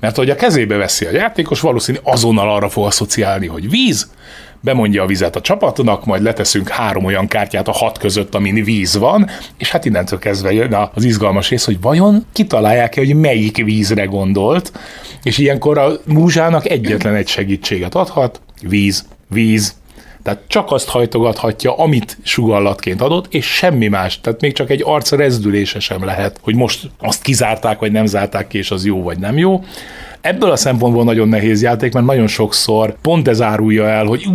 Mert 0.00 0.16
hogy 0.16 0.30
a 0.30 0.34
kezébe 0.34 0.76
veszi 0.76 1.04
a 1.04 1.10
játékos, 1.10 1.60
valószínű 1.60 1.98
azonnal 2.02 2.50
arra 2.54 2.68
fog 2.68 2.84
asszociálni, 2.84 3.46
hogy 3.46 3.70
víz, 3.70 4.10
bemondja 4.64 5.02
a 5.02 5.06
vizet 5.06 5.36
a 5.36 5.40
csapatnak, 5.40 6.04
majd 6.04 6.22
leteszünk 6.22 6.68
három 6.68 7.04
olyan 7.04 7.26
kártyát 7.26 7.68
a 7.68 7.72
hat 7.72 7.98
között, 7.98 8.34
amin 8.34 8.64
víz 8.64 8.96
van, 8.96 9.28
és 9.58 9.70
hát 9.70 9.84
innentől 9.84 10.18
kezdve 10.18 10.52
jön 10.52 10.76
az 10.94 11.04
izgalmas 11.04 11.48
rész, 11.48 11.64
hogy 11.64 11.80
vajon 11.80 12.24
kitalálják-e, 12.32 13.00
hogy 13.00 13.14
melyik 13.14 13.64
vízre 13.64 14.04
gondolt, 14.04 14.72
és 15.22 15.38
ilyenkor 15.38 15.78
a 15.78 15.92
múzsának 16.06 16.68
egyetlen 16.68 17.14
egy 17.14 17.28
segítséget 17.28 17.94
adhat, 17.94 18.40
víz, 18.62 19.06
víz, 19.28 19.74
tehát 20.24 20.40
csak 20.46 20.72
azt 20.72 20.88
hajtogathatja, 20.88 21.76
amit 21.76 22.18
sugallatként 22.22 23.00
adott, 23.00 23.34
és 23.34 23.46
semmi 23.46 23.88
más. 23.88 24.20
Tehát 24.20 24.40
még 24.40 24.52
csak 24.52 24.70
egy 24.70 24.82
arc 24.84 25.10
rezdülése 25.10 25.80
sem 25.80 26.04
lehet, 26.04 26.38
hogy 26.42 26.54
most 26.54 26.90
azt 26.98 27.22
kizárták, 27.22 27.78
vagy 27.78 27.92
nem 27.92 28.06
zárták 28.06 28.46
ki, 28.46 28.58
és 28.58 28.70
az 28.70 28.84
jó, 28.84 29.02
vagy 29.02 29.18
nem 29.18 29.38
jó. 29.38 29.64
Ebből 30.20 30.50
a 30.50 30.56
szempontból 30.56 31.04
nagyon 31.04 31.28
nehéz 31.28 31.62
játék, 31.62 31.92
mert 31.92 32.06
nagyon 32.06 32.26
sokszor 32.26 32.96
pont 33.00 33.28
ez 33.28 33.40
árulja 33.40 33.88
el, 33.88 34.04
hogy 34.04 34.26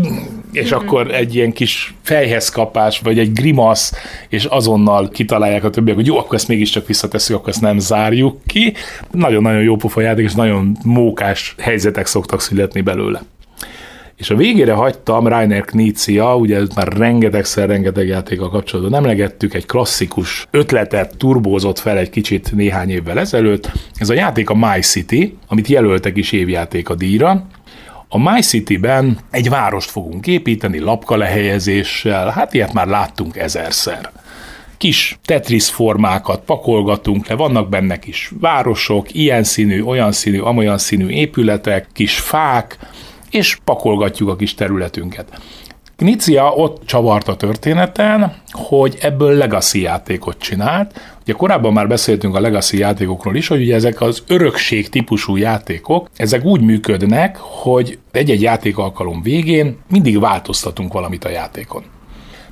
és 0.51 0.71
akkor 0.71 1.13
egy 1.13 1.35
ilyen 1.35 1.51
kis 1.51 1.93
fejhez 2.01 2.49
kapás, 2.49 2.99
vagy 2.99 3.19
egy 3.19 3.33
grimasz, 3.33 3.93
és 4.27 4.45
azonnal 4.45 5.09
kitalálják 5.09 5.63
a 5.63 5.69
többiek, 5.69 5.95
hogy 5.95 6.05
jó, 6.05 6.17
akkor 6.17 6.35
ezt 6.35 6.47
mégiscsak 6.47 6.87
visszateszünk, 6.87 7.39
akkor 7.39 7.51
ezt 7.51 7.61
nem 7.61 7.79
zárjuk 7.79 8.37
ki. 8.45 8.73
Nagyon-nagyon 9.11 9.61
jó 9.61 9.75
pofa 9.75 10.01
játék, 10.01 10.25
és 10.25 10.33
nagyon 10.33 10.77
mókás 10.83 11.55
helyzetek 11.57 12.05
szoktak 12.05 12.41
születni 12.41 12.81
belőle. 12.81 13.21
És 14.19 14.29
a 14.29 14.35
végére 14.35 14.73
hagytam 14.73 15.27
Rainer 15.27 15.65
Knizia, 15.65 16.35
ugye 16.35 16.57
ez 16.57 16.67
már 16.75 16.87
rengetegszer, 16.87 17.67
rengeteg 17.67 18.07
játékkal 18.07 18.49
kapcsolatban 18.49 18.95
emlegettük, 18.95 19.53
egy 19.53 19.65
klasszikus 19.65 20.47
ötletet 20.51 21.17
turbózott 21.17 21.79
fel 21.79 21.97
egy 21.97 22.09
kicsit 22.09 22.51
néhány 22.51 22.89
évvel 22.89 23.19
ezelőtt. 23.19 23.71
Ez 23.95 24.09
a 24.09 24.13
játék 24.13 24.49
a 24.49 24.55
My 24.55 24.79
City, 24.79 25.37
amit 25.47 25.67
jelöltek 25.67 26.17
is 26.17 26.31
évjáték 26.31 26.89
a 26.89 26.95
díjra. 26.95 27.45
A 28.07 28.31
My 28.31 28.41
City-ben 28.41 29.17
egy 29.31 29.49
várost 29.49 29.89
fogunk 29.89 30.27
építeni 30.27 30.79
lapka 30.79 31.17
lehelyezéssel, 31.17 32.29
hát 32.29 32.53
ilyet 32.53 32.73
már 32.73 32.87
láttunk 32.87 33.37
ezerszer 33.37 34.11
kis 34.77 35.19
Tetris 35.25 35.69
formákat 35.69 36.41
pakolgatunk 36.45 37.27
le, 37.27 37.35
vannak 37.35 37.69
benne 37.69 37.99
kis 37.99 38.31
városok, 38.39 39.13
ilyen 39.13 39.43
színű, 39.43 39.81
olyan 39.81 40.11
színű, 40.11 40.39
amolyan 40.39 40.77
színű 40.77 41.07
épületek, 41.07 41.87
kis 41.93 42.19
fák, 42.19 42.77
és 43.31 43.57
pakolgatjuk 43.63 44.29
a 44.29 44.35
kis 44.35 44.53
területünket. 44.53 45.39
Knicia 45.99 46.51
ott 46.53 46.85
csavart 46.85 47.27
a 47.27 47.35
történeten, 47.35 48.33
hogy 48.51 48.97
ebből 49.01 49.37
legacy 49.37 49.81
játékot 49.81 50.37
csinált. 50.37 50.99
Ugye 51.21 51.33
korábban 51.33 51.73
már 51.73 51.87
beszéltünk 51.87 52.35
a 52.35 52.39
legacy 52.39 52.77
játékokról 52.77 53.35
is, 53.35 53.47
hogy 53.47 53.61
ugye 53.61 53.75
ezek 53.75 54.01
az 54.01 54.23
örökség 54.27 54.89
típusú 54.89 55.35
játékok, 55.35 56.09
ezek 56.15 56.43
úgy 56.43 56.61
működnek, 56.61 57.37
hogy 57.37 57.99
egy-egy 58.11 58.41
játékalkalom 58.41 59.21
végén 59.21 59.77
mindig 59.89 60.19
változtatunk 60.19 60.93
valamit 60.93 61.25
a 61.25 61.29
játékon. 61.29 61.83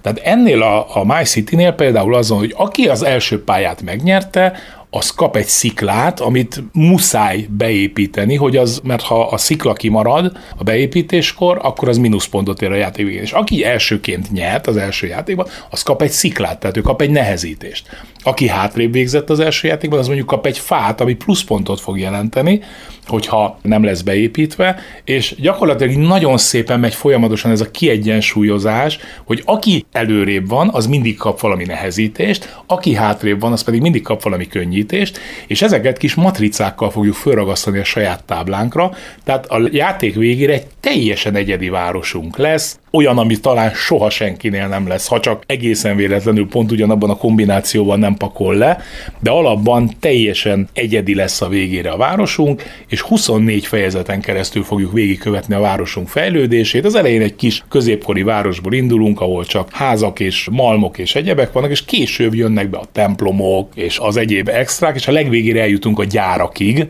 Tehát 0.02 0.20
ennél 0.24 0.62
a, 0.62 0.96
a 0.96 1.06
My 1.06 1.24
City-nél 1.24 1.72
például 1.72 2.16
azon, 2.16 2.38
hogy 2.38 2.54
aki 2.58 2.88
az 2.88 3.04
első 3.04 3.44
pályát 3.44 3.82
megnyerte, 3.82 4.54
az 4.90 5.10
kap 5.10 5.36
egy 5.36 5.48
sziklát, 5.48 6.20
amit 6.20 6.64
muszáj 6.72 7.48
beépíteni, 7.50 8.36
hogy 8.36 8.58
az, 8.58 8.82
mert 8.84 9.02
ha 9.02 9.28
a 9.28 9.38
szikla 9.38 9.74
kimarad 9.74 10.38
a 10.58 10.64
beépítéskor, 10.64 11.60
akkor 11.62 11.90
az 11.90 11.98
mínuszpontot 11.98 12.62
ér 12.62 12.72
a 12.72 12.76
játék 12.76 13.06
végén. 13.06 13.22
És 13.22 13.32
aki 13.32 13.64
elsőként 13.64 14.32
nyert 14.32 14.68
az 14.68 14.78
első 14.78 15.08
játékban, 15.08 15.48
az 15.70 15.84
kap 15.84 16.02
egy 16.02 16.12
sziklát, 16.12 16.60
tehát 16.60 16.78
ő 16.78 16.82
kap 16.82 17.02
egy 17.02 17.10
nehezítést. 17.10 18.06
Aki 18.28 18.48
hátrébb 18.48 18.92
végzett 18.92 19.30
az 19.30 19.40
első 19.40 19.68
játékban, 19.68 20.00
az 20.00 20.08
mondjuk 20.08 20.28
kap 20.28 20.46
egy 20.46 20.58
fát, 20.58 21.02
ami 21.02 21.14
pluszpontot 21.14 21.80
fog 21.80 22.00
jelenteni, 22.00 22.62
hogyha 23.06 23.60
nem 23.62 23.84
lesz 23.84 24.02
beépítve, 24.02 24.80
és 25.04 25.36
gyakorlatilag 25.38 25.96
nagyon 25.96 26.38
szépen 26.38 26.80
megy 26.80 26.94
folyamatosan 26.94 27.52
ez 27.52 27.62
a 27.62 27.72
kiegyensúlyozás, 27.72 29.00
hogy 29.26 29.42
aki 29.46 29.86
előrébb 29.92 30.50
van, 30.50 30.70
az 30.74 30.88
mindig 30.88 31.18
kap 31.18 31.40
valami 31.40 31.64
nehezítést, 31.64 32.60
aki 32.66 32.94
hátrébb 32.94 33.40
van, 33.40 33.52
az 33.52 33.64
pedig 33.64 33.82
mindig 33.82 34.02
kap 34.02 34.24
valami 34.24 34.48
könnyítést, 34.48 35.20
és 35.48 35.62
ezeket 35.62 35.98
kis 35.98 36.16
matricákkal 36.16 36.90
fogjuk 36.90 37.16
fölragasztani 37.16 37.80
a 37.80 37.84
saját 37.84 38.24
táblánkra, 38.24 38.92
tehát 39.24 39.46
a 39.46 39.62
játék 39.72 40.16
végére 40.16 40.54
egy 40.54 40.68
teljesen 40.80 41.36
egyedi 41.36 41.70
városunk 41.70 42.38
lesz, 42.38 42.80
olyan, 42.92 43.18
ami 43.18 43.40
talán 43.40 43.74
soha 43.74 44.10
senkinél 44.10 44.68
nem 44.68 44.88
lesz, 44.88 45.08
ha 45.08 45.20
csak 45.20 45.44
egészen 45.46 45.96
véletlenül 45.96 46.48
pont 46.48 46.72
ugyanabban 46.72 47.10
a 47.10 47.16
kombinációban 47.16 48.00
nem 48.00 48.16
pakol 48.18 48.56
le, 48.56 48.78
de 49.20 49.30
alapban 49.30 49.92
teljesen 50.00 50.70
egyedi 50.74 51.16
lesz 51.16 51.42
a 51.42 51.48
végére 51.48 51.90
a 51.90 51.98
városunk, 51.98 52.64
és 52.88 53.02
24 53.02 53.66
fejezeten 53.66 54.22
keresztül 54.22 54.64
fogjuk 54.64 54.92
végigkövetni 54.92 55.56
a 55.56 55.60
városunk 55.60 56.08
fejlődését. 56.08 56.86
Az 56.86 56.96
elején 56.96 57.22
egy 57.22 57.36
kis 57.36 57.64
középkori 57.70 58.24
városból 58.24 58.74
indulunk, 58.74 59.22
ahol 59.22 59.46
csak 59.46 59.72
házak 59.72 60.20
és 60.20 60.48
malmok 60.52 60.98
és 60.98 61.16
egyebek 61.16 61.52
vannak, 61.52 61.72
és 61.72 61.86
később 61.86 62.34
jönnek 62.34 62.70
be 62.70 62.78
a 62.78 62.88
templomok 62.92 63.72
és 63.76 64.00
az 64.00 64.18
egyéb 64.18 64.50
extrák, 64.50 64.96
és 64.96 65.08
a 65.08 65.12
legvégére 65.12 65.62
eljutunk 65.62 66.00
a 66.00 66.04
gyárakig, 66.04 66.88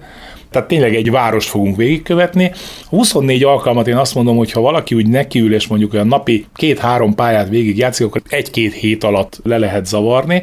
tehát 0.51 0.67
tényleg 0.67 0.95
egy 0.95 1.11
várost 1.11 1.49
fogunk 1.49 1.75
végigkövetni. 1.75 2.51
24 2.89 3.43
alkalmat 3.43 3.87
én 3.87 3.95
azt 3.95 4.15
mondom, 4.15 4.37
hogy 4.37 4.51
ha 4.51 4.61
valaki 4.61 4.95
úgy 4.95 5.07
nekiül, 5.07 5.53
és 5.53 5.67
mondjuk 5.67 5.93
olyan 5.93 6.07
napi 6.07 6.45
két-három 6.55 7.15
pályát 7.15 7.49
végigjátszik, 7.49 8.05
akkor 8.05 8.21
egy-két 8.29 8.73
hét 8.73 9.03
alatt 9.03 9.39
le 9.43 9.57
lehet 9.57 9.85
zavarni. 9.85 10.41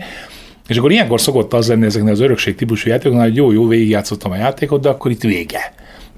És 0.68 0.76
akkor 0.76 0.90
ilyenkor 0.92 1.21
szokott 1.21 1.52
az 1.52 1.68
lenni 1.68 1.85
ezeknél 1.85 2.12
az 2.12 2.21
örökség 2.21 2.54
típusú 2.54 2.88
játékoknál, 2.88 3.26
hogy 3.26 3.37
jó-jó 3.37 3.66
végigjátszottam 3.66 4.30
a 4.30 4.37
játékot, 4.37 4.80
de 4.80 4.88
akkor 4.88 5.11
itt 5.11 5.23
vége. 5.23 5.75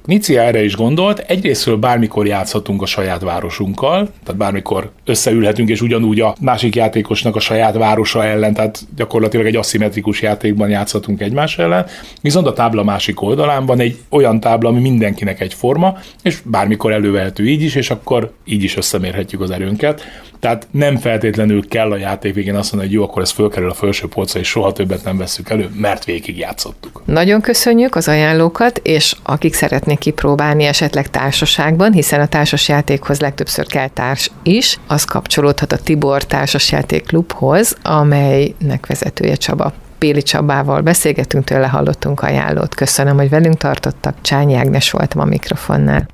Nicia 0.07 0.43
erre 0.43 0.65
is 0.65 0.77
gondolt, 0.77 1.19
egyrésztről 1.19 1.77
bármikor 1.77 2.27
játszhatunk 2.27 2.83
a 2.83 2.87
saját 2.87 3.23
városunkkal, 3.23 4.11
tehát 4.25 4.41
bármikor 4.41 4.91
összeülhetünk, 5.05 5.69
és 5.69 5.81
ugyanúgy 5.81 6.21
a 6.21 6.35
másik 6.41 6.75
játékosnak 6.75 7.37
a 7.37 7.41
saját 7.41 7.77
városa 7.77 8.25
ellen, 8.25 8.55
tehát 8.55 8.81
gyakorlatilag 8.97 9.47
egy 9.47 9.57
aszimmetrikus 9.57 10.23
játékban 10.23 10.69
játszhatunk 10.69 11.21
egymás 11.21 11.59
ellen, 11.59 11.87
viszont 12.21 12.47
a 12.47 12.53
tábla 12.53 12.85
másik 12.85 13.21
oldalán 13.21 13.67
van 13.67 13.81
egy 13.81 13.97
olyan 14.09 14.41
tábla, 14.41 14.69
ami 14.69 14.81
mindenkinek 14.81 15.41
egyforma, 15.41 15.99
és 16.23 16.41
bármikor 16.45 16.93
elővehető 16.93 17.49
így 17.49 17.63
is, 17.63 17.75
és 17.75 17.91
akkor 17.91 18.33
így 18.45 18.63
is 18.63 18.77
összemérhetjük 18.77 19.41
az 19.41 19.51
erőnket. 19.51 20.03
Tehát 20.47 20.67
nem 20.71 20.97
feltétlenül 20.97 21.69
kell 21.69 21.93
a 21.93 21.97
játék 21.97 22.35
végén 22.35 22.55
azt 22.55 22.73
mondani, 22.73 22.93
hogy 22.93 23.01
jó, 23.01 23.09
akkor 23.09 23.23
ez 23.23 23.31
fölkerül 23.31 23.71
a 23.71 23.75
felső 23.75 24.09
polcra, 24.09 24.41
és 24.41 24.49
soha 24.49 24.73
többet 24.73 25.05
nem 25.05 25.17
veszük 25.17 25.51
elő, 25.51 25.71
mert 25.75 26.05
végig 26.05 26.39
játszottuk. 26.39 27.03
Nagyon 27.05 27.41
köszönjük 27.41 27.95
az 27.95 28.09
ajánlókat, 28.09 28.81
és 28.83 29.17
akik 29.23 29.55
szeretnék 29.55 29.99
kipróbálni 29.99 30.65
esetleg 30.65 31.11
társaságban, 31.11 31.93
hiszen 31.93 32.21
a 32.21 32.27
társasjátékhoz 32.27 33.21
legtöbbször 33.21 33.67
kell 33.67 33.89
társ 33.89 34.31
is, 34.43 34.79
az 34.87 35.05
kapcsolódhat 35.05 35.73
a 35.73 35.79
Tibor 35.79 36.25
Társasjáték 36.25 37.07
Klubhoz, 37.07 37.77
amelynek 37.83 38.87
vezetője 38.87 39.35
Csaba. 39.35 39.73
Péli 39.99 40.23
Csabával 40.23 40.81
beszélgetünk, 40.81 41.45
tőle 41.45 41.67
hallottunk 41.67 42.21
ajánlót. 42.21 42.75
Köszönöm, 42.75 43.17
hogy 43.17 43.29
velünk 43.29 43.57
tartottak. 43.57 44.17
Csányi 44.23 44.55
Ágnes 44.55 44.91
voltam 44.91 45.21
a 45.21 45.25
mikrofonnál. 45.25 46.07